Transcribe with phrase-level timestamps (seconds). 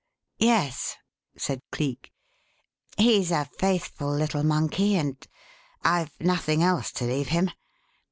[0.39, 0.95] "Yes,"
[1.37, 2.11] said Cleek.
[2.97, 5.15] "He's a faithful little monkey and
[5.83, 7.51] I've nothing else to leave him.